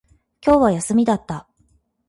[0.43, 1.47] 今日は休みだった